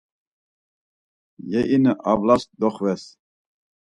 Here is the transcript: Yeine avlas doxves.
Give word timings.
Yeine 1.51 1.93
avlas 2.11 2.43
doxves. 2.59 3.03